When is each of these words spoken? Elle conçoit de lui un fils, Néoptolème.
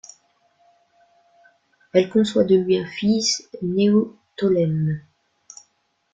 Elle 1.93 2.09
conçoit 2.09 2.43
de 2.43 2.55
lui 2.55 2.75
un 2.75 2.87
fils, 2.87 3.47
Néoptolème. 3.61 4.99